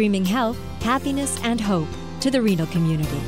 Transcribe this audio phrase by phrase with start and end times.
[0.00, 1.86] streaming health, happiness, and hope
[2.20, 3.20] to the renal community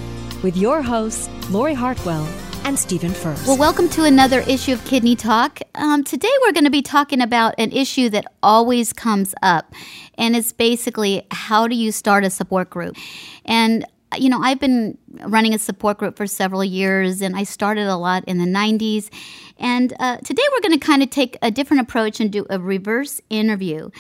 [0.43, 2.27] with your hosts, Lori Hartwell
[2.65, 3.47] and Stephen Furst.
[3.47, 5.61] Well, welcome to another issue of Kidney Talk.
[5.75, 9.75] Um, today we're going to be talking about an issue that always comes up,
[10.17, 12.97] and it's basically how do you start a support group?
[13.45, 13.85] And
[14.19, 17.97] you know, I've been running a support group for several years, and I started a
[17.97, 19.11] lot in the 90s.
[19.59, 22.59] And uh, today we're going to kind of take a different approach and do a
[22.59, 23.91] reverse interview.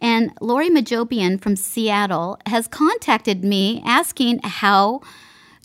[0.00, 5.00] And Lori Majobian from Seattle has contacted me asking how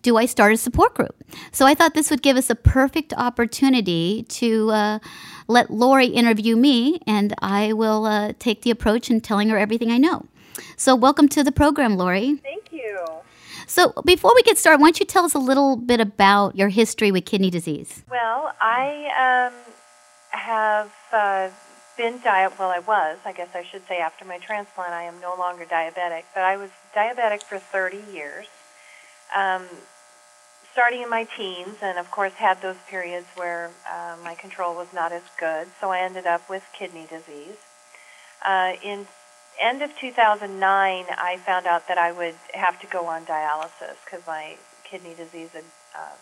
[0.01, 1.15] do I start a support group?
[1.51, 4.99] So I thought this would give us a perfect opportunity to uh,
[5.47, 9.91] let Lori interview me, and I will uh, take the approach in telling her everything
[9.91, 10.25] I know.
[10.77, 12.35] So, welcome to the program, Lori.
[12.35, 12.64] Thank.
[13.67, 16.69] So, before we get started, why don't you tell us a little bit about your
[16.69, 18.03] history with kidney disease?
[18.09, 19.73] Well, I um,
[20.31, 21.49] have uh,
[21.97, 22.53] been diet.
[22.59, 23.17] Well, I was.
[23.25, 26.23] I guess I should say after my transplant, I am no longer diabetic.
[26.33, 28.47] But I was diabetic for 30 years,
[29.35, 29.65] um,
[30.71, 34.87] starting in my teens, and of course had those periods where uh, my control was
[34.93, 35.67] not as good.
[35.79, 37.57] So I ended up with kidney disease.
[38.43, 39.07] Uh, in
[39.59, 44.25] end of 2009, I found out that I would have to go on dialysis because
[44.27, 45.63] my kidney disease had
[45.95, 46.15] uh,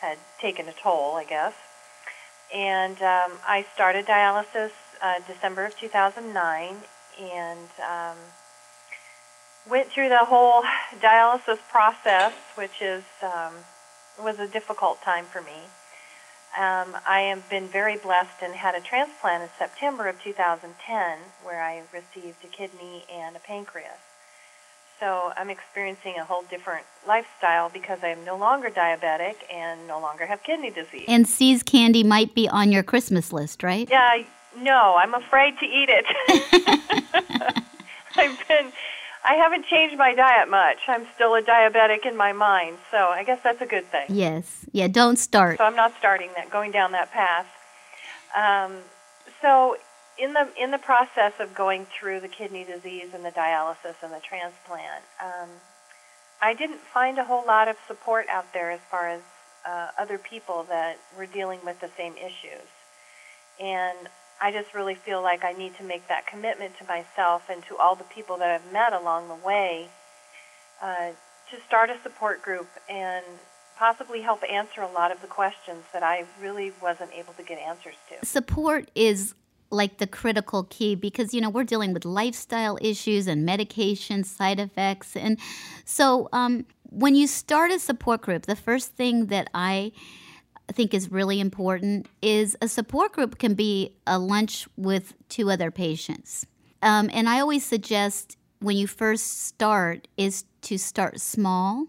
[0.00, 1.54] had taken a toll, I guess.
[2.54, 4.70] And um, I started dialysis
[5.02, 6.76] uh, December of 2009,
[7.20, 8.16] and um,
[9.68, 10.62] went through the whole
[11.00, 13.54] dialysis process, which is um,
[14.18, 15.68] was a difficult time for me.
[16.58, 21.62] Um, I have been very blessed and had a transplant in September of 2010 where
[21.62, 24.00] I received a kidney and a pancreas.
[24.98, 30.26] So I'm experiencing a whole different lifestyle because I'm no longer diabetic and no longer
[30.26, 31.04] have kidney disease.
[31.08, 33.88] And See's candy might be on your Christmas list, right?
[33.88, 34.24] Yeah,
[34.58, 36.04] no, I'm afraid to eat it.
[38.16, 38.72] I've been
[39.24, 40.78] I haven't changed my diet much.
[40.88, 44.06] I'm still a diabetic in my mind, so I guess that's a good thing.
[44.08, 44.64] Yes.
[44.72, 45.58] Yeah, don't start.
[45.58, 47.46] So I'm not starting that, going down that path.
[48.34, 48.78] Um,
[49.42, 49.76] so
[50.18, 54.12] in the in the process of going through the kidney disease and the dialysis and
[54.12, 55.48] the transplant, um,
[56.40, 59.20] I didn't find a whole lot of support out there as far as
[59.66, 62.68] uh, other people that were dealing with the same issues.
[63.60, 64.08] And
[64.40, 67.76] I just really feel like I need to make that commitment to myself and to
[67.76, 69.88] all the people that I've met along the way
[70.82, 71.10] uh,
[71.50, 73.24] to start a support group and
[73.76, 77.58] possibly help answer a lot of the questions that I really wasn't able to get
[77.58, 78.26] answers to.
[78.26, 79.34] Support is
[79.70, 84.58] like the critical key because you know we're dealing with lifestyle issues and medication side
[84.58, 85.38] effects and
[85.84, 89.92] so um, when you start a support group the first thing that i
[90.72, 95.70] think is really important is a support group can be a lunch with two other
[95.70, 96.46] patients.
[96.82, 101.86] Um, and I always suggest when you first start is to start small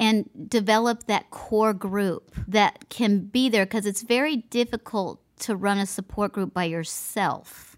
[0.00, 5.78] and develop that core group that can be there because it's very difficult to run
[5.78, 7.76] a support group by yourself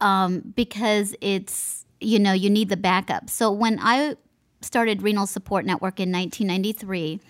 [0.00, 4.14] um, because it's you know you need the backup so when i
[4.60, 7.20] started renal support network in 1993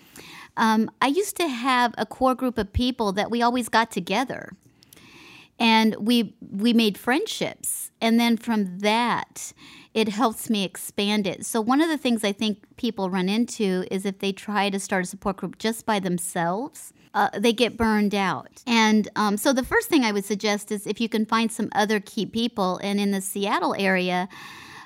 [0.57, 4.53] um, I used to have a core group of people that we always got together,
[5.59, 9.53] and we we made friendships, and then from that,
[9.93, 11.45] it helps me expand it.
[11.45, 14.79] So one of the things I think people run into is if they try to
[14.79, 16.91] start a support group just by themselves.
[17.13, 18.61] Uh, they get burned out.
[18.67, 21.69] And um, so the first thing I would suggest is if you can find some
[21.73, 24.27] other key people, and in the Seattle area,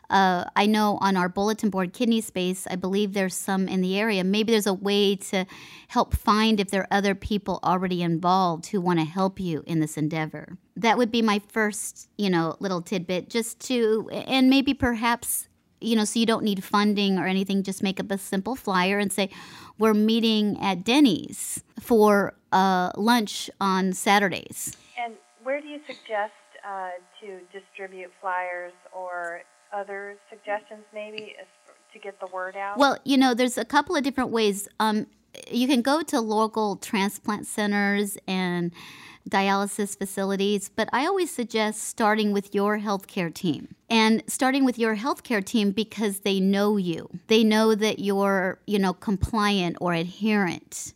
[0.09, 3.99] uh, I know on our bulletin board, Kidney Space, I believe there's some in the
[3.99, 4.23] area.
[4.23, 5.45] Maybe there's a way to
[5.89, 9.79] help find if there are other people already involved who want to help you in
[9.79, 10.57] this endeavor.
[10.75, 15.47] That would be my first, you know, little tidbit, just to, and maybe perhaps,
[15.79, 18.97] you know, so you don't need funding or anything, just make up a simple flyer
[18.97, 19.29] and say,
[19.77, 24.75] we're meeting at Denny's for uh, lunch on Saturdays.
[25.01, 26.33] And where do you suggest
[26.67, 26.89] uh,
[27.21, 29.41] to distribute flyers or
[29.73, 31.35] other suggestions maybe
[31.93, 32.77] to get the word out?
[32.77, 34.67] Well, you know, there's a couple of different ways.
[34.79, 35.07] Um,
[35.51, 38.71] you can go to local transplant centers and
[39.29, 43.75] dialysis facilities, but I always suggest starting with your healthcare team.
[43.89, 47.09] And starting with your healthcare team because they know you.
[47.27, 50.93] They know that you're, you know, compliant or adherent.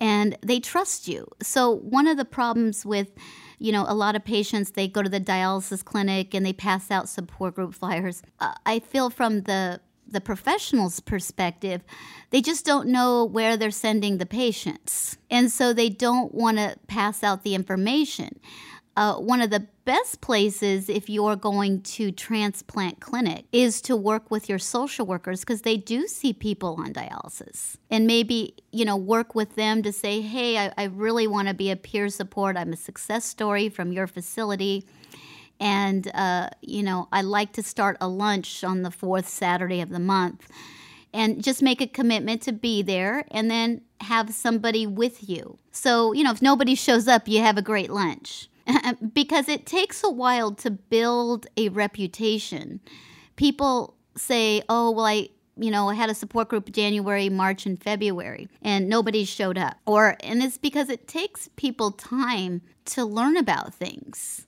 [0.00, 1.28] And they trust you.
[1.42, 3.12] So one of the problems with
[3.58, 6.90] you know, a lot of patients they go to the dialysis clinic and they pass
[6.90, 8.22] out support group flyers.
[8.40, 11.82] Uh, I feel from the the professional's perspective,
[12.30, 15.16] they just don't know where they're sending the patients.
[15.30, 18.38] And so they don't want to pass out the information.
[18.96, 24.30] Uh, one of the best places if you're going to transplant clinic is to work
[24.30, 28.96] with your social workers because they do see people on dialysis and maybe you know
[28.96, 32.56] work with them to say hey i, I really want to be a peer support
[32.56, 34.86] i'm a success story from your facility
[35.60, 39.90] and, uh, you know, I like to start a lunch on the fourth Saturday of
[39.90, 40.48] the month
[41.12, 45.58] and just make a commitment to be there and then have somebody with you.
[45.70, 48.48] So, you know, if nobody shows up, you have a great lunch.
[49.14, 52.80] because it takes a while to build a reputation.
[53.36, 57.80] People say, oh, well, I, you know, I had a support group January, March, and
[57.82, 59.76] February, and nobody showed up.
[59.86, 64.46] Or, and it's because it takes people time to learn about things.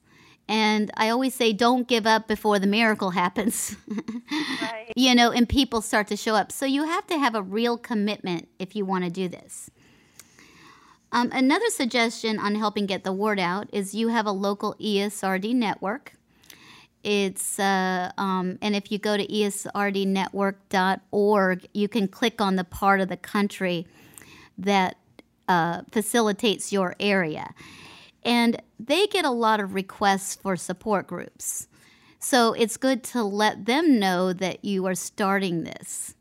[0.49, 3.75] And I always say, don't give up before the miracle happens.
[4.63, 4.93] right.
[4.95, 6.53] You know, and people start to show up.
[6.53, 9.71] So you have to have a real commitment if you want to do this.
[11.13, 15.55] Um, another suggestion on helping get the word out is you have a local ESRD
[15.55, 16.15] network.
[17.03, 23.01] It's uh, um, and if you go to esrdnetwork.org, you can click on the part
[23.01, 23.87] of the country
[24.59, 24.97] that
[25.49, 27.55] uh, facilitates your area
[28.27, 31.69] and they get a lot of requests for support groups.
[32.19, 36.17] So it's good to let them know that you are starting this.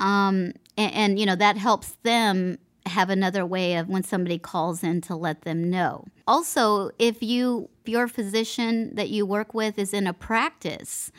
[0.00, 4.82] Um, and, and, you know, that helps them have another way of when somebody calls
[4.82, 6.06] in to let them know.
[6.26, 11.10] Also, if you if your physician that you work with is in a practice,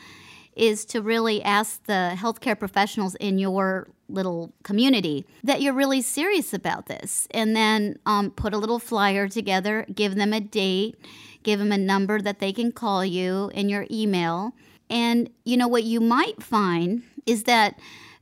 [0.56, 6.52] is to really ask the healthcare professionals in your little community that you're really serious
[6.52, 7.26] about this.
[7.30, 10.96] And then um, put a little flyer together, give them a date,
[11.42, 14.52] give them a number that they can call you in your email.
[14.88, 17.78] And you know what you might find is that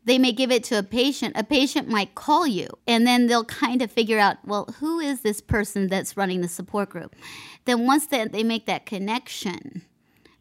[0.09, 1.37] they may give it to a patient.
[1.37, 5.21] A patient might call you, and then they'll kind of figure out, well, who is
[5.21, 7.15] this person that's running the support group?
[7.67, 9.83] Then once they, they make that connection,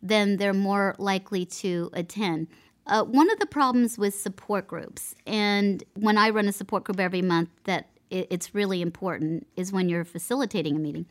[0.02, 2.48] then they're more likely to attend.
[2.86, 7.02] Uh, one of the problems with support groups, and when I run a support group
[7.02, 11.06] every month, that it, it's really important is when you're facilitating a meeting,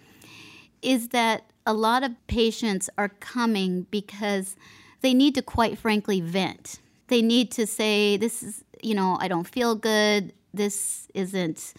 [0.81, 4.57] is that a lot of patients are coming because
[5.03, 6.81] they need to, quite frankly, vent.
[7.09, 10.33] They need to say, This is, you know, I don't feel good.
[10.53, 11.75] This isn't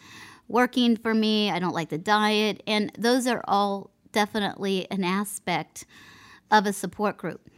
[0.47, 1.51] working for me.
[1.51, 2.63] I don't like the diet.
[2.67, 5.85] And those are all definitely an aspect
[6.49, 7.49] of a support group.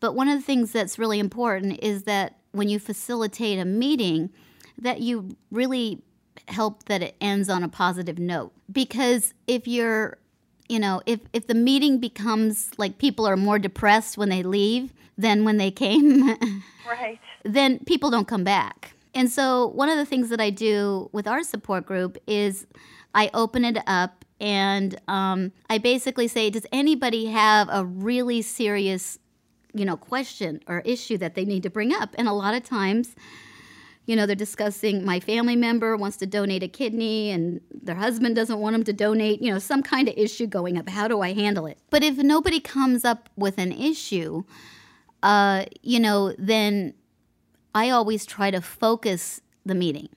[0.00, 4.30] But one of the things that's really important is that when you facilitate a meeting,
[4.78, 6.02] that you really
[6.46, 8.52] help that it ends on a positive note.
[8.70, 10.18] Because if you're,
[10.68, 14.92] you know, if, if the meeting becomes like people are more depressed when they leave
[15.16, 16.28] than when they came,
[16.88, 17.18] right.
[17.44, 18.92] then people don't come back.
[19.14, 22.66] And so one of the things that I do with our support group is
[23.14, 29.18] I open it up and um, I basically say, does anybody have a really serious
[29.74, 32.14] you know, question or issue that they need to bring up.
[32.18, 33.14] And a lot of times,
[34.08, 38.34] you know, they're discussing my family member wants to donate a kidney and their husband
[38.34, 40.88] doesn't want them to donate, you know, some kind of issue going up.
[40.88, 41.78] How do I handle it?
[41.90, 44.44] But if nobody comes up with an issue,
[45.22, 46.94] uh, you know, then
[47.74, 50.08] I always try to focus the meeting.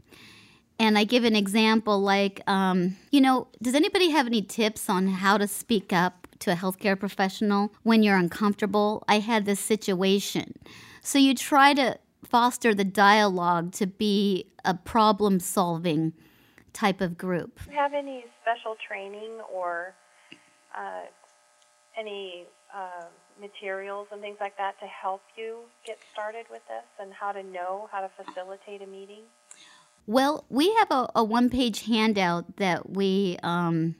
[0.79, 5.07] And I give an example like, um, you know, does anybody have any tips on
[5.07, 9.03] how to speak up to a healthcare professional when you're uncomfortable.
[9.07, 10.55] I had this situation.
[11.01, 11.98] So you try to
[12.31, 16.13] foster the dialogue to be a problem solving
[16.71, 17.59] type of group.
[17.65, 19.93] Do you have any special training or
[20.73, 21.01] uh,
[21.97, 23.03] any uh,
[23.39, 27.43] materials and things like that to help you get started with this and how to
[27.43, 29.23] know how to facilitate a meeting?
[30.07, 33.95] Well, we have a, a one page handout that we um,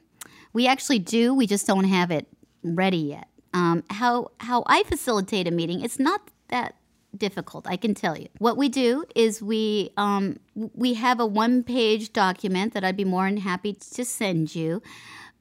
[0.54, 1.34] we actually do.
[1.34, 2.26] We just don't have it
[2.64, 3.28] ready yet.
[3.52, 6.76] Um, how how I facilitate a meeting, it's not that
[7.16, 7.66] difficult.
[7.66, 8.28] I can tell you.
[8.38, 13.04] What we do is we um, we have a one page document that I'd be
[13.04, 14.82] more than happy to send you.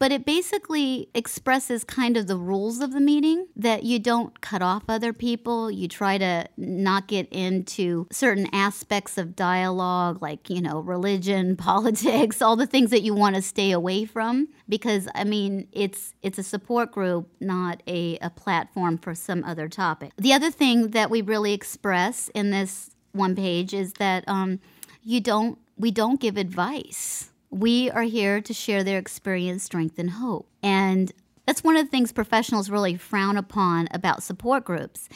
[0.02, 4.60] But it basically expresses kind of the rules of the meeting that you don't cut
[4.60, 5.70] off other people.
[5.70, 12.42] You try to not get into certain aspects of dialogue, like, you know, religion, politics,
[12.42, 14.48] all the things that you want to stay away from.
[14.68, 19.70] Because, I mean, it's, it's a support group, not a, a platform for some other
[19.70, 20.14] topic.
[20.18, 24.62] The other thing that we really express in this one page is that um,
[25.04, 30.10] you don't, we don't give advice we are here to share their experience, strength, and
[30.10, 30.50] hope.
[30.64, 31.12] And
[31.46, 35.10] that's one of the things professionals really frown upon about support groups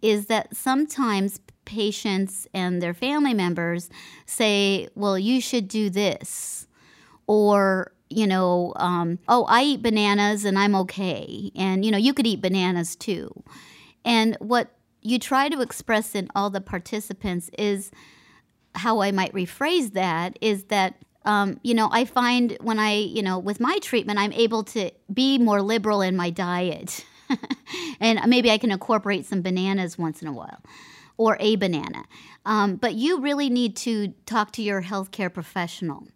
[0.00, 3.90] is that sometimes patients and their family members
[4.24, 6.66] say, well, you should do this.
[7.26, 11.50] Or, you know, um, oh, I eat bananas and I'm okay.
[11.54, 13.42] And, you know, you could eat bananas too.
[14.04, 14.70] And what
[15.02, 17.90] you try to express in all the participants is
[18.74, 23.22] how I might rephrase that is that um, you know, I find when I, you
[23.22, 27.04] know, with my treatment, I'm able to be more liberal in my diet.
[28.00, 30.62] and maybe I can incorporate some bananas once in a while
[31.16, 32.04] or a banana.
[32.46, 36.08] Um, but you really need to talk to your healthcare professional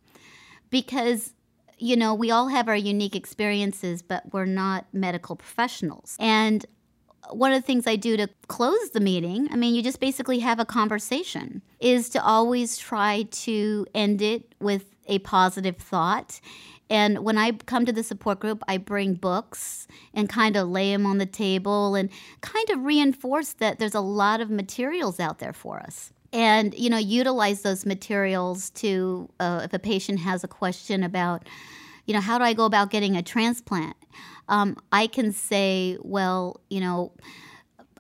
[0.71, 1.35] because,
[1.77, 6.17] you know, we all have our unique experiences, but we're not medical professionals.
[6.19, 6.65] And
[7.31, 10.39] one of the things I do to close the meeting, I mean, you just basically
[10.41, 16.41] have a conversation, is to always try to end it with a positive thought.
[16.91, 20.93] And when I come to the support group, I bring books and kind of lay
[20.93, 22.11] them on the table and
[22.43, 26.13] kind of reinforce that there's a lot of materials out there for us.
[26.33, 31.49] And, you know, utilize those materials to, uh, if a patient has a question about,
[32.07, 33.97] you know, how do I go about getting a transplant?
[34.49, 37.13] Um, I can say, well, you know,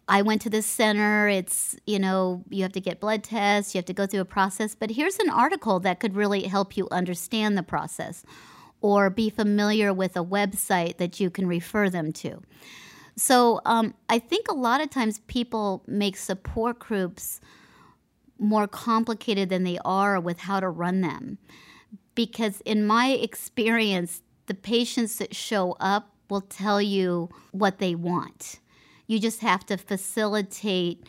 [0.09, 1.29] I went to this center.
[1.29, 4.27] It's, you know, you have to get blood tests, you have to go through a
[4.27, 4.75] process.
[4.75, 8.25] But here's an article that could really help you understand the process
[8.81, 12.43] or be familiar with a website that you can refer them to.
[13.17, 17.41] So um, I think a lot of times people make support groups
[18.39, 21.39] more complicated than they are with how to run them.
[22.15, 28.59] Because in my experience, the patients that show up will tell you what they want
[29.07, 31.07] you just have to facilitate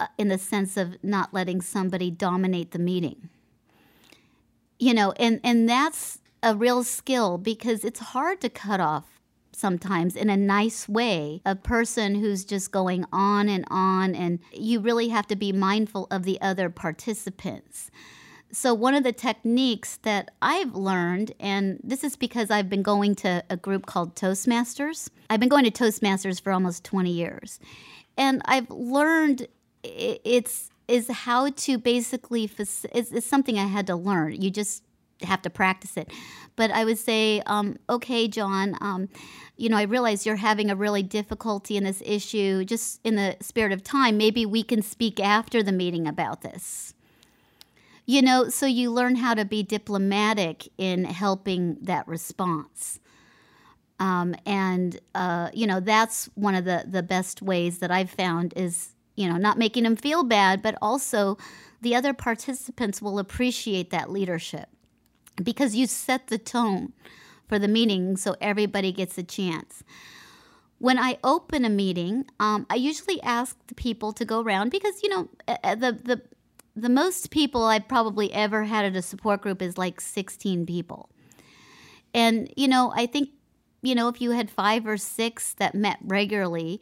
[0.00, 3.28] uh, in the sense of not letting somebody dominate the meeting.
[4.78, 9.20] You know, and, and that's a real skill because it's hard to cut off
[9.54, 14.80] sometimes in a nice way a person who's just going on and on and you
[14.80, 17.90] really have to be mindful of the other participants
[18.52, 23.14] so, one of the techniques that I've learned, and this is because I've been going
[23.16, 25.08] to a group called Toastmasters.
[25.30, 27.58] I've been going to Toastmasters for almost 20 years.
[28.18, 29.48] And I've learned
[29.82, 34.42] it's is how to basically it's, it's something I had to learn.
[34.42, 34.82] You just
[35.22, 36.10] have to practice it.
[36.54, 39.08] But I would say, um, okay, John, um,
[39.56, 42.64] you know, I realize you're having a really difficulty in this issue.
[42.64, 46.91] Just in the spirit of time, maybe we can speak after the meeting about this.
[48.04, 52.98] You know, so you learn how to be diplomatic in helping that response.
[54.00, 58.52] Um, and, uh, you know, that's one of the, the best ways that I've found
[58.56, 61.38] is, you know, not making them feel bad, but also
[61.80, 64.68] the other participants will appreciate that leadership
[65.42, 66.92] because you set the tone
[67.48, 69.84] for the meeting so everybody gets a chance.
[70.78, 75.00] When I open a meeting, um, I usually ask the people to go around because,
[75.02, 76.22] you know, the, the
[76.74, 81.10] the most people I've probably ever had at a support group is like 16 people.
[82.14, 83.30] And, you know, I think,
[83.82, 86.80] you know, if you had five or six that met regularly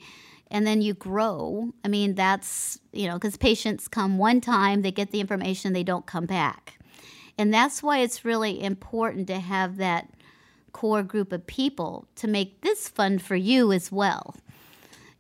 [0.51, 4.93] and then you grow, I mean, that's, you know, because patients come one time, they
[4.93, 6.79] get the information, they don't come back.
[7.39, 10.11] And that's why it's really important to have that
[10.73, 14.37] core group of people to make this fun for you as well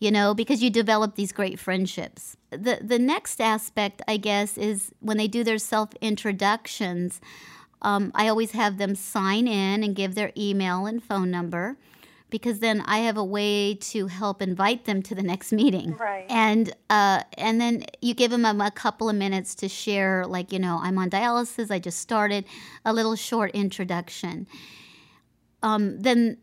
[0.00, 2.36] you know, because you develop these great friendships.
[2.50, 7.20] The the next aspect, I guess, is when they do their self introductions.
[7.82, 11.78] Um, I always have them sign in and give their email and phone number
[12.30, 15.96] because then I have a way to help invite them to the next meeting.
[15.96, 16.26] Right.
[16.28, 20.52] And uh, and then you give them a, a, couple of minutes to share, like
[20.52, 21.70] you know, I'm on dialysis.
[21.70, 22.46] I just started.
[22.84, 24.46] A little short introduction.
[25.62, 26.38] Um, then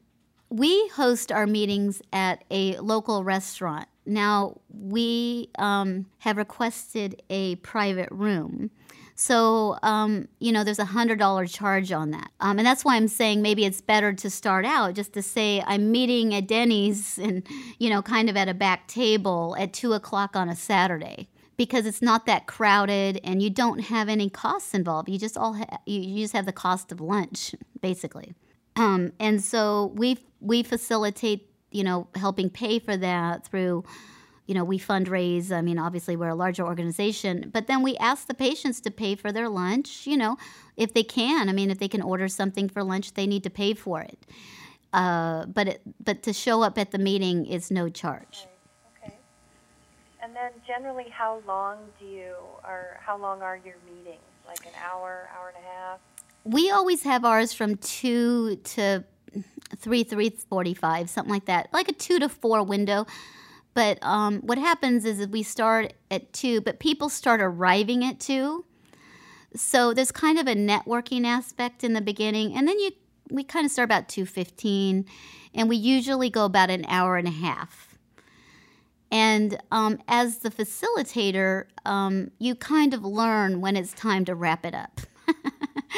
[0.49, 3.87] we host our meetings at a local restaurant.
[4.05, 8.71] Now, we um, have requested a private room.
[9.19, 12.31] So, um, you know, there's a $100 charge on that.
[12.39, 15.63] Um, and that's why I'm saying maybe it's better to start out just to say
[15.65, 17.45] I'm meeting at Denny's and,
[17.79, 21.87] you know, kind of at a back table at 2 o'clock on a Saturday because
[21.87, 25.09] it's not that crowded and you don't have any costs involved.
[25.09, 28.35] You just all ha- you, you just have the cost of lunch, basically.
[28.77, 33.83] Um, and so we we facilitate, you know, helping pay for that through,
[34.45, 35.51] you know, we fundraise.
[35.51, 39.15] I mean, obviously we're a larger organization, but then we ask the patients to pay
[39.15, 40.05] for their lunch.
[40.05, 40.37] You know,
[40.77, 41.49] if they can.
[41.49, 44.19] I mean, if they can order something for lunch, they need to pay for it.
[44.93, 48.45] Uh, but it, but to show up at the meeting is no charge.
[49.01, 49.07] Right.
[49.07, 49.17] Okay.
[50.21, 54.21] And then generally, how long do you or how long are your meetings?
[54.47, 55.99] Like an hour, hour and a half?
[56.47, 59.03] We always have ours from two to
[59.75, 63.05] three, three forty-five, something like that, like a two to four window.
[63.73, 68.63] But um, what happens is we start at two, but people start arriving at two.
[69.55, 72.91] So there's kind of a networking aspect in the beginning, and then you
[73.29, 75.05] we kind of start about two fifteen,
[75.53, 77.97] and we usually go about an hour and a half.
[79.11, 84.65] And um, as the facilitator, um, you kind of learn when it's time to wrap
[84.65, 85.01] it up.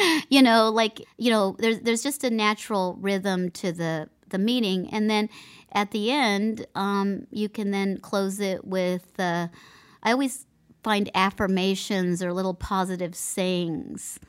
[0.29, 4.89] you know, like you know, there's there's just a natural rhythm to the the meeting,
[4.91, 5.29] and then
[5.71, 9.19] at the end, um, you can then close it with.
[9.19, 9.47] Uh,
[10.01, 10.45] I always
[10.83, 14.19] find affirmations or little positive sayings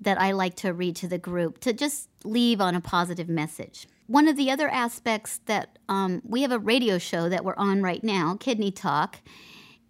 [0.00, 3.86] that I like to read to the group to just leave on a positive message.
[4.08, 7.82] One of the other aspects that um, we have a radio show that we're on
[7.82, 9.20] right now, Kidney Talk,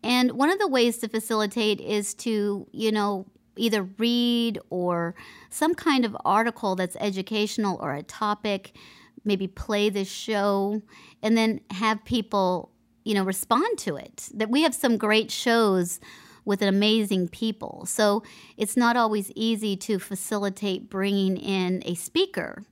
[0.03, 5.15] and one of the ways to facilitate is to, you know, either read or
[5.51, 8.77] some kind of article that's educational or a topic,
[9.25, 10.83] maybe play this show,
[11.23, 12.71] and then have people,
[13.05, 14.29] you know, respond to it.
[14.35, 16.01] That we have some great shows
[16.45, 17.85] with amazing people.
[17.87, 18.23] So
[18.57, 22.65] it's not always easy to facilitate bringing in a speaker.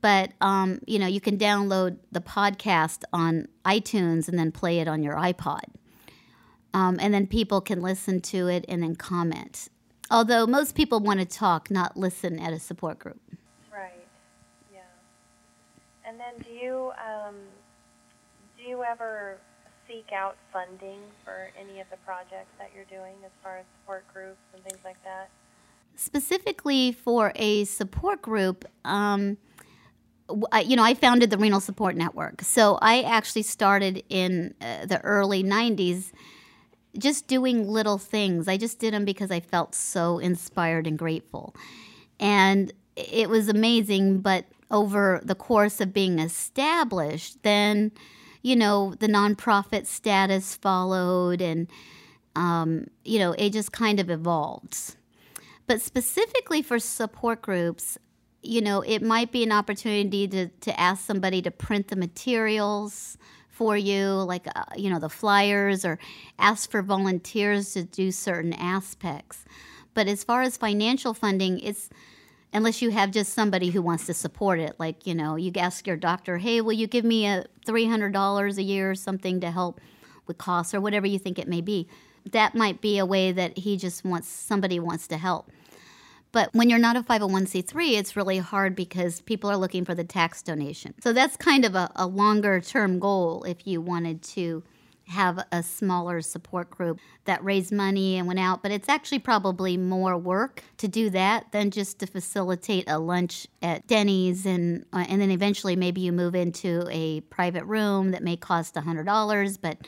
[0.00, 4.88] But um, you know, you can download the podcast on iTunes and then play it
[4.88, 5.60] on your iPod.
[6.72, 9.68] Um, and then people can listen to it and then comment.
[10.10, 13.20] Although most people want to talk, not listen at a support group.
[13.72, 14.06] Right.
[14.72, 14.80] Yeah.
[16.04, 17.36] And then, do you um,
[18.56, 19.38] do you ever
[19.88, 24.04] seek out funding for any of the projects that you're doing, as far as support
[24.12, 25.30] groups and things like that?
[25.96, 28.64] Specifically for a support group.
[28.84, 29.38] Um,
[30.64, 32.42] you know, I founded the Renal Support Network.
[32.42, 36.12] So I actually started in uh, the early 90s
[36.98, 38.48] just doing little things.
[38.48, 41.54] I just did them because I felt so inspired and grateful.
[42.18, 47.92] And it was amazing, but over the course of being established, then,
[48.42, 51.68] you know, the nonprofit status followed and,
[52.36, 54.96] um, you know, it just kind of evolved.
[55.66, 57.98] But specifically for support groups,
[58.42, 63.18] you know, it might be an opportunity to, to ask somebody to print the materials
[63.60, 65.98] for you, like, uh, you know, the flyers, or
[66.38, 69.44] ask for volunteers to do certain aspects.
[69.92, 71.90] But as far as financial funding, it's
[72.54, 74.76] unless you have just somebody who wants to support it.
[74.78, 78.62] Like, you know, you ask your doctor, hey, will you give me a $300 a
[78.62, 79.78] year or something to help
[80.26, 81.86] with costs or whatever you think it may be.
[82.32, 85.50] That might be a way that he just wants somebody wants to help.
[86.32, 90.04] But when you're not a 501c3, it's really hard because people are looking for the
[90.04, 90.94] tax donation.
[91.02, 94.62] So that's kind of a, a longer term goal if you wanted to
[95.10, 99.76] have a smaller support group that raised money and went out, but it's actually probably
[99.76, 105.04] more work to do that than just to facilitate a lunch at Denny's and uh,
[105.08, 109.78] and then eventually maybe you move into a private room that may cost $100, but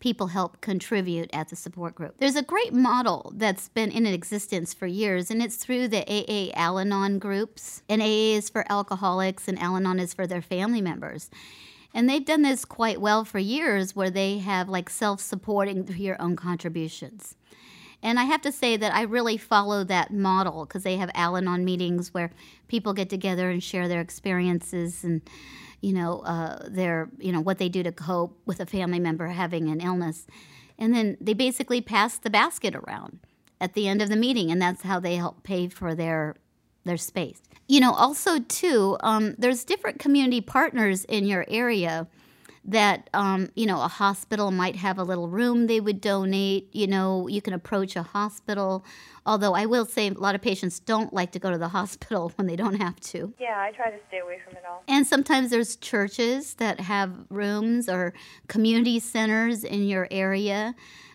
[0.00, 2.14] people help contribute at the support group.
[2.18, 6.52] There's a great model that's been in existence for years, and it's through the AA
[6.54, 7.82] Al Anon groups.
[7.88, 11.30] And AA is for alcoholics, and Al Anon is for their family members.
[11.94, 15.96] And they've done this quite well for years where they have like self supporting through
[15.96, 17.34] your own contributions.
[18.02, 21.36] And I have to say that I really follow that model because they have Al
[21.36, 22.30] Anon meetings where
[22.68, 25.22] people get together and share their experiences and
[25.80, 29.28] you know, uh, their, you know, what they do to cope with a family member
[29.28, 30.26] having an illness.
[30.78, 33.20] And then they basically pass the basket around
[33.60, 36.36] at the end of the meeting, and that's how they help pay for their
[36.84, 37.42] their space.
[37.66, 42.06] You know, also too, um, there's different community partners in your area
[42.68, 46.86] that um, you know a hospital might have a little room they would donate you
[46.86, 48.84] know you can approach a hospital.
[49.26, 52.32] Although i will say a lot of patients don't like to go to the hospital
[52.36, 53.32] when they don't have to.
[53.40, 54.82] Yeah i try to stay away from it all.
[54.86, 58.12] And sometimes there's churches that have rooms or
[58.48, 60.74] community centers in your area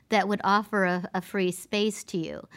[0.09, 2.47] that would offer a, a free space to you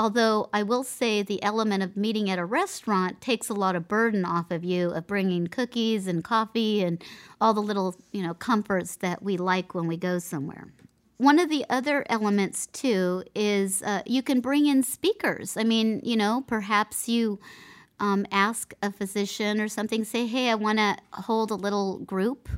[0.00, 3.86] Although I will say the element of meeting at a restaurant takes a lot of
[3.86, 7.04] burden off of you of bringing cookies and coffee and
[7.38, 10.72] all the little, you know, comforts that we like when we go somewhere.
[11.18, 15.58] One of the other elements too is uh, you can bring in speakers.
[15.58, 17.38] I mean, you know, perhaps you
[17.98, 22.48] um, ask a physician or something, say, hey, I want to hold a little group.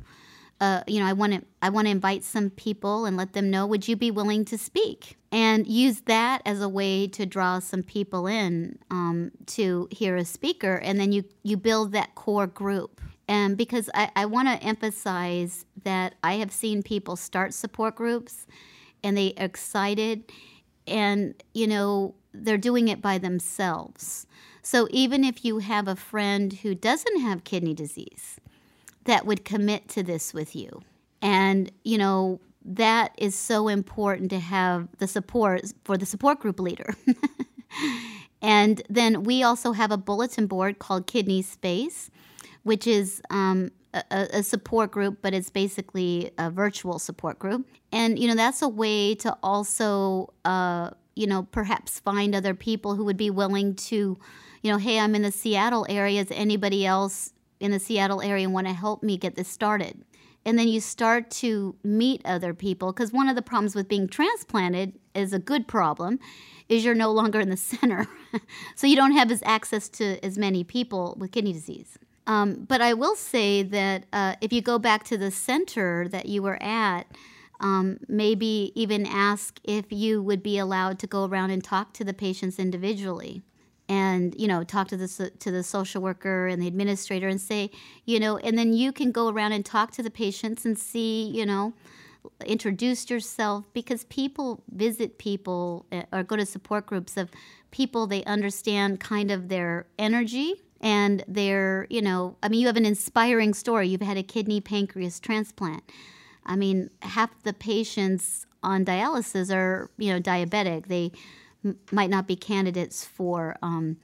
[0.63, 3.49] Uh, you know, I want to I want to invite some people and let them
[3.49, 3.67] know.
[3.67, 5.17] Would you be willing to speak?
[5.29, 10.23] And use that as a way to draw some people in um, to hear a
[10.23, 13.01] speaker, and then you you build that core group.
[13.27, 18.47] And because I, I want to emphasize that I have seen people start support groups,
[19.03, 20.31] and they are excited,
[20.87, 24.27] and you know they're doing it by themselves.
[24.61, 28.39] So even if you have a friend who doesn't have kidney disease
[29.05, 30.81] that would commit to this with you,
[31.21, 36.59] and you know, that is so important to have the support for the support group
[36.59, 36.93] leader.
[38.41, 42.09] and then we also have a bulletin board called Kidney Space,
[42.63, 47.67] which is um, a, a, support group, but it's basically a virtual support group.
[47.91, 52.95] And, you know, that's a way to also, uh, you know, perhaps find other people
[52.95, 54.17] who would be willing to
[54.63, 56.21] you know, hey, I'm in the Seattle area.
[56.21, 60.03] Is anybody else in the Seattle area and want to help me get this started?
[60.45, 64.07] And then you start to meet other people because one of the problems with being
[64.07, 66.19] transplanted is a good problem
[66.67, 68.07] is you're no longer in the center.
[68.75, 71.97] so you don't have as access to as many people with kidney disease.
[72.25, 76.27] Um, but I will say that uh, if you go back to the center that
[76.27, 77.05] you were at,
[77.59, 82.03] um, maybe even ask if you would be allowed to go around and talk to
[82.03, 83.41] the patients individually
[83.93, 87.69] and you know talk to the to the social worker and the administrator and say
[88.05, 91.29] you know and then you can go around and talk to the patients and see
[91.29, 91.73] you know
[92.45, 97.29] introduce yourself because people visit people eh, or go to support groups of
[97.71, 98.07] people.
[98.07, 102.85] They understand kind of their energy and their you know i mean you have an
[102.85, 103.87] inspiring story.
[103.87, 105.83] You've had a kidney pancreas transplant.
[106.45, 110.87] I mean half the patients on dialysis are you know diabetic.
[110.87, 111.11] They
[111.91, 113.97] might not be candidates for um,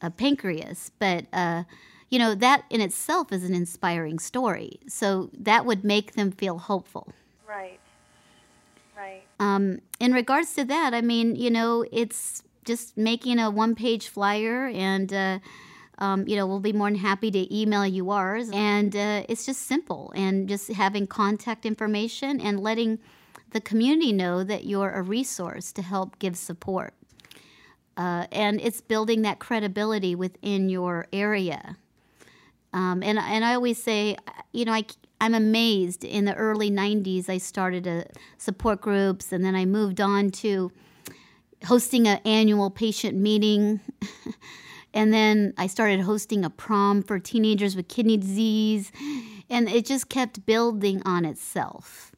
[0.00, 1.64] a pancreas, but uh,
[2.10, 4.80] you know that in itself is an inspiring story.
[4.88, 7.12] So that would make them feel hopeful.
[7.46, 7.80] Right.
[8.96, 9.22] Right.
[9.38, 14.66] Um, in regards to that, I mean, you know, it's just making a one-page flyer
[14.68, 15.12] and.
[15.12, 15.38] Uh,
[16.00, 18.48] um, you know, we'll be more than happy to email you ours.
[18.52, 23.00] And uh, it's just simple and just having contact information and letting
[23.50, 26.94] the community know that you're a resource to help give support.
[27.98, 31.76] Uh, and it's building that credibility within your area.
[32.72, 34.16] Um, and and I always say,
[34.52, 34.84] you know, I
[35.20, 36.04] I'm amazed.
[36.04, 38.06] In the early '90s, I started a
[38.36, 40.70] support groups, and then I moved on to
[41.64, 43.80] hosting an annual patient meeting.
[44.94, 48.92] and then I started hosting a prom for teenagers with kidney disease,
[49.50, 52.12] and it just kept building on itself.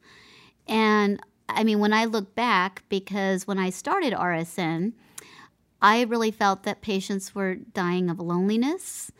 [0.67, 4.93] And I mean, when I look back, because when I started RSN,
[5.81, 9.11] I really felt that patients were dying of loneliness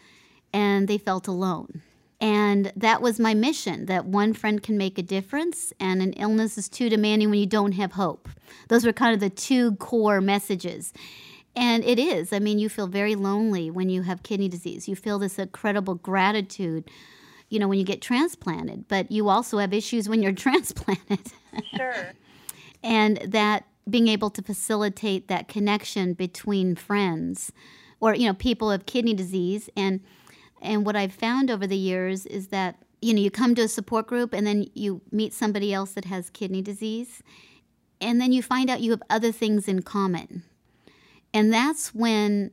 [0.54, 1.82] and they felt alone.
[2.22, 6.56] And that was my mission that one friend can make a difference, and an illness
[6.56, 8.30] is too demanding when you don't have hope.
[8.68, 10.94] Those were kind of the two core messages.
[11.56, 12.32] And it is.
[12.32, 14.88] I mean, you feel very lonely when you have kidney disease.
[14.88, 16.90] You feel this incredible gratitude,
[17.50, 21.32] you know, when you get transplanted, but you also have issues when you're transplanted.
[21.76, 22.14] Sure.
[22.84, 27.52] and that being able to facilitate that connection between friends
[28.00, 29.70] or you know people of kidney disease.
[29.76, 30.02] And
[30.62, 33.68] and what I've found over the years is that you know you come to a
[33.68, 37.24] support group and then you meet somebody else that has kidney disease.
[38.00, 40.44] And then you find out you have other things in common.
[41.34, 42.52] And that's when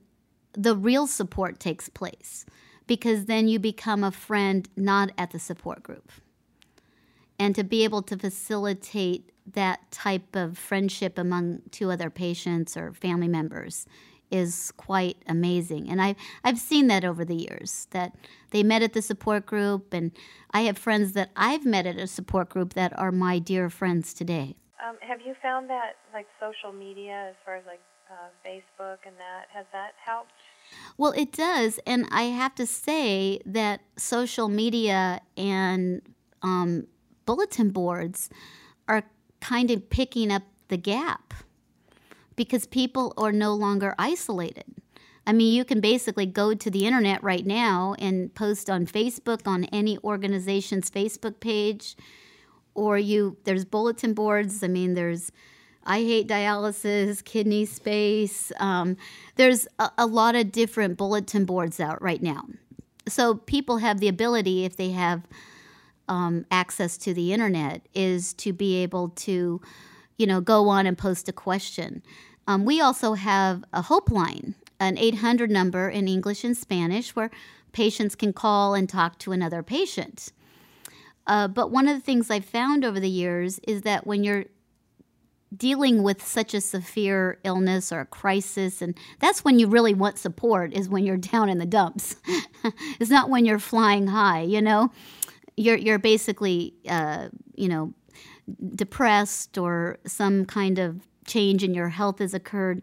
[0.52, 2.44] the real support takes place
[2.86, 6.10] because then you become a friend not at the support group.
[7.38, 12.92] And to be able to facilitate that type of friendship among two other patients or
[12.92, 13.86] family members
[14.30, 15.88] is quite amazing.
[15.88, 18.14] And I've, I've seen that over the years, that
[18.50, 20.12] they met at the support group, and
[20.50, 24.12] I have friends that I've met at a support group that are my dear friends
[24.12, 24.56] today.
[24.86, 27.80] Um, have you found that, like social media, as far as like
[28.10, 30.32] uh, Facebook and that, has that helped?
[30.96, 31.80] Well, it does.
[31.86, 36.02] And I have to say that social media and
[36.42, 36.86] um,
[37.24, 38.30] bulletin boards
[38.86, 39.04] are
[39.40, 41.34] kind of picking up the gap
[42.36, 44.64] because people are no longer isolated.
[45.26, 49.46] I mean, you can basically go to the internet right now and post on Facebook
[49.46, 51.96] on any organization's Facebook page,
[52.74, 54.62] or you there's bulletin boards.
[54.62, 55.30] I mean, there's
[55.84, 58.52] I hate dialysis, kidney space.
[58.58, 58.96] Um,
[59.36, 62.44] there's a, a lot of different bulletin boards out right now.
[63.06, 65.22] So people have the ability, if they have
[66.08, 69.60] um, access to the internet is to be able to,
[70.16, 72.02] you know, go on and post a question.
[72.46, 77.30] Um, we also have a hope line an 800 number in English and Spanish where
[77.72, 80.32] patients can call and talk to another patient.
[81.26, 84.46] Uh, but one of the things I've found over the years is that when you're
[85.56, 90.18] dealing with such a severe illness or a crisis and that's when you really want
[90.18, 92.16] support is when you're down in the dumps
[93.00, 94.90] it's not when you're flying high you know
[95.58, 97.92] you're you're basically uh, you know
[98.74, 102.82] depressed or some kind of change in your health has occurred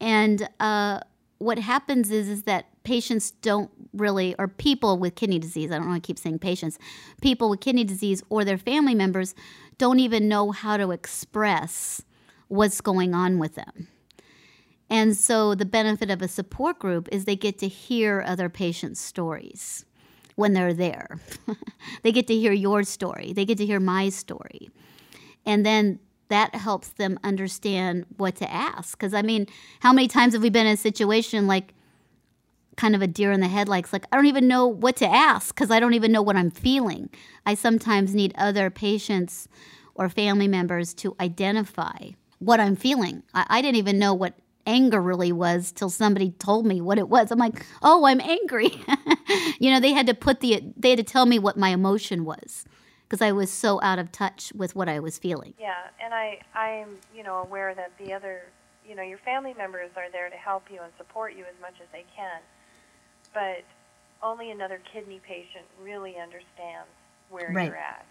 [0.00, 1.00] and uh,
[1.38, 5.88] what happens is is that patients don't really or people with kidney disease i don't
[5.88, 6.78] want to keep saying patients
[7.20, 9.34] people with kidney disease or their family members
[9.80, 12.02] don't even know how to express
[12.48, 13.88] what's going on with them.
[14.90, 19.00] And so, the benefit of a support group is they get to hear other patients'
[19.00, 19.86] stories
[20.36, 21.18] when they're there.
[22.02, 24.70] they get to hear your story, they get to hear my story.
[25.46, 28.98] And then that helps them understand what to ask.
[28.98, 29.46] Because, I mean,
[29.80, 31.74] how many times have we been in a situation like
[32.76, 33.92] kind of a deer in the headlights?
[33.92, 36.50] Like, I don't even know what to ask because I don't even know what I'm
[36.50, 37.10] feeling.
[37.44, 39.48] I sometimes need other patients
[39.94, 43.22] or family members to identify what I'm feeling.
[43.34, 44.34] I, I didn't even know what
[44.66, 47.30] anger really was till somebody told me what it was.
[47.30, 48.80] I'm like, oh, I'm angry.
[49.58, 52.24] you know, they had to put the they had to tell me what my emotion
[52.24, 52.64] was
[53.08, 55.54] because I was so out of touch with what I was feeling.
[55.58, 58.42] Yeah, and I I'm you know aware that the other
[58.88, 61.74] you know your family members are there to help you and support you as much
[61.82, 62.40] as they can,
[63.34, 63.64] but
[64.22, 66.88] only another kidney patient really understands
[67.30, 67.66] where right.
[67.66, 68.04] you're at.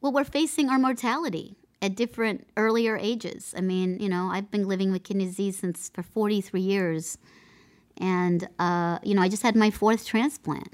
[0.00, 3.54] Well, we're facing our mortality at different earlier ages.
[3.56, 7.18] I mean, you know, I've been living with kidney disease since for 43 years,
[7.98, 10.72] and uh, you know, I just had my fourth transplant,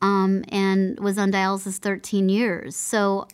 [0.00, 2.76] um, and was on dialysis 13 years.
[2.76, 3.26] So,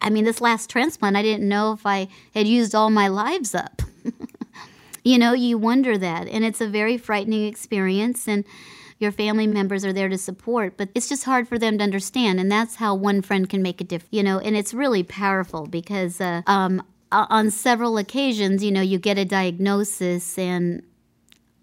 [0.00, 3.54] I mean, this last transplant, I didn't know if I had used all my lives
[3.54, 3.82] up.
[5.04, 8.44] you know, you wonder that, and it's a very frightening experience, and
[8.98, 12.40] your family members are there to support, but it's just hard for them to understand.
[12.40, 15.66] And that's how one friend can make a difference, you know, and it's really powerful
[15.66, 20.82] because uh, um, on several occasions, you know, you get a diagnosis and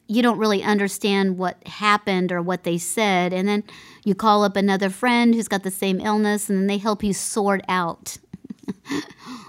[0.08, 3.32] you don't really understand what happened or what they said.
[3.32, 3.64] And then
[4.04, 7.14] you call up another friend who's got the same illness and then they help you
[7.14, 8.18] sort out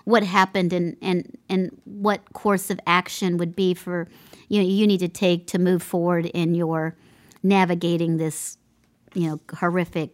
[0.05, 4.09] what happened and, and, and what course of action would be for
[4.49, 6.95] you know you need to take to move forward in your
[7.43, 8.59] navigating this,
[9.15, 10.11] you know, horrific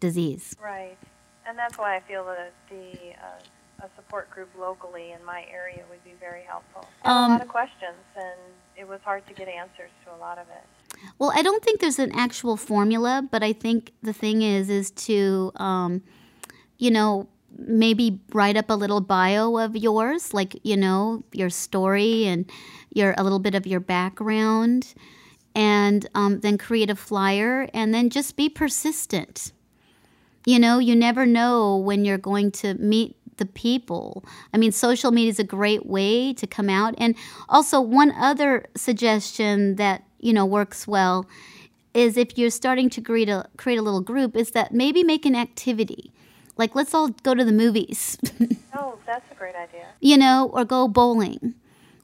[0.00, 0.54] disease.
[0.62, 0.98] Right,
[1.46, 3.40] and that's why I feel that the uh,
[3.80, 6.88] a support group locally in my area would be very helpful.
[7.04, 8.38] Um, a lot of questions, and
[8.76, 10.98] it was hard to get answers to a lot of it.
[11.18, 14.90] Well, I don't think there's an actual formula, but I think the thing is, is
[14.92, 16.02] to, um,
[16.78, 22.26] you know, maybe write up a little bio of yours, like you know your story
[22.26, 22.50] and
[22.92, 24.94] your a little bit of your background
[25.56, 29.52] and um, then create a flyer and then just be persistent.
[30.44, 34.22] You know, you never know when you're going to meet the people.
[34.52, 36.94] I mean, social media is a great way to come out.
[36.98, 37.16] And
[37.48, 41.26] also, one other suggestion that, you know, works well
[41.94, 45.24] is if you're starting to create a, create a little group, is that maybe make
[45.24, 46.12] an activity.
[46.58, 48.18] Like, let's all go to the movies.
[48.76, 49.86] oh, that's a great idea.
[50.00, 51.54] You know, or go bowling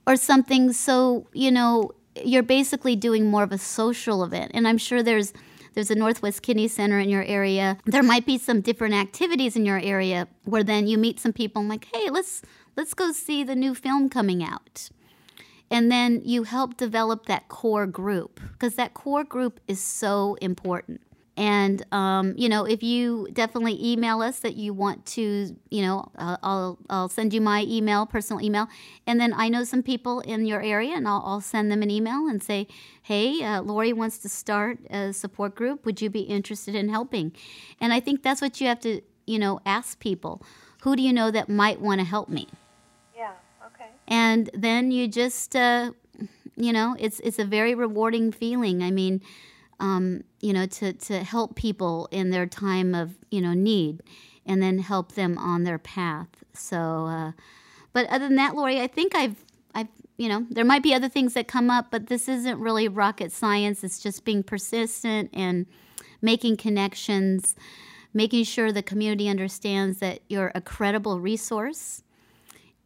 [0.06, 1.92] or something so, you know,
[2.24, 4.52] you're basically doing more of a social event.
[4.54, 5.32] And I'm sure there's
[5.74, 7.78] there's a Northwest Kidney Center in your area.
[7.86, 11.60] There might be some different activities in your area where then you meet some people
[11.60, 12.42] and like, hey, let's
[12.76, 14.90] let's go see the new film coming out.
[15.70, 21.00] And then you help develop that core group because that core group is so important.
[21.36, 26.10] And um, you know, if you definitely email us that you want to, you know,
[26.16, 28.68] uh, I'll I'll send you my email, personal email,
[29.06, 31.90] and then I know some people in your area, and I'll, I'll send them an
[31.90, 32.66] email and say,
[33.02, 35.86] hey, uh, Lori wants to start a support group.
[35.86, 37.32] Would you be interested in helping?
[37.80, 40.42] And I think that's what you have to, you know, ask people.
[40.82, 42.48] Who do you know that might want to help me?
[43.16, 43.32] Yeah.
[43.66, 43.88] Okay.
[44.06, 45.92] And then you just, uh,
[46.56, 48.82] you know, it's it's a very rewarding feeling.
[48.82, 49.22] I mean
[49.82, 54.02] um, you know, to, to help people in their time of, you know, need
[54.44, 56.28] and then help them on their path.
[56.52, 57.32] So, uh,
[57.92, 59.36] but other than that, Lori, I think I've,
[59.74, 62.88] I've, you know, there might be other things that come up, but this isn't really
[62.88, 63.84] rocket science.
[63.84, 65.66] It's just being persistent and
[66.20, 67.54] making connections,
[68.12, 72.02] making sure the community understands that you're a credible resource,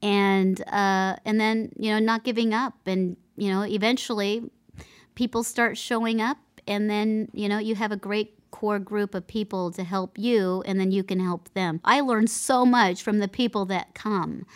[0.03, 4.51] and uh, and then you know not giving up, and you know eventually
[5.15, 9.27] people start showing up and then you know you have a great core group of
[9.27, 13.19] people to help you and then you can help them i learn so much from
[13.19, 14.47] the people that come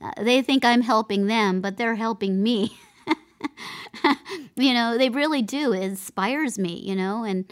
[0.00, 2.76] uh, they think i'm helping them but they're helping me
[4.56, 5.72] you know, they really do.
[5.72, 7.50] It inspires me, you know, and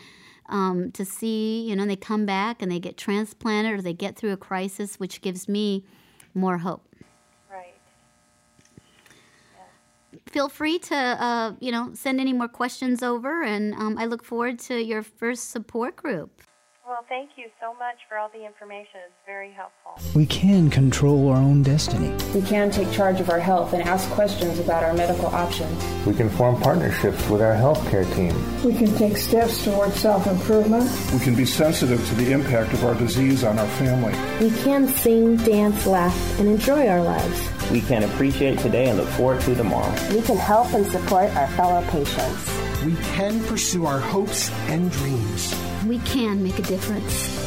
[0.48, 4.16] um, to see, you know, they come back and they get transplanted or they get
[4.16, 5.85] through a crisis, which gives me
[6.35, 6.87] more hope.
[7.51, 7.75] Right.
[10.27, 14.25] Feel free to, uh, you know, send any more questions over, and um, I look
[14.25, 16.42] forward to your first support group.
[16.87, 19.01] Well, thank you so much for all the information.
[19.07, 20.03] It's very helpful.
[20.14, 22.12] We can control our own destiny.
[22.35, 25.83] We can take charge of our health and ask questions about our medical options.
[26.05, 28.35] We can form partnerships with our healthcare team.
[28.64, 30.90] We can take steps towards self improvement.
[31.14, 34.12] We can be sensitive to the impact of our disease on our family.
[34.44, 37.62] We can sing, dance, laugh, and enjoy our lives.
[37.72, 39.90] We can appreciate today and look forward to tomorrow.
[40.14, 42.85] We can help and support our fellow patients.
[42.85, 45.54] We can pursue our hopes and dreams.
[45.87, 47.41] We can make a difference.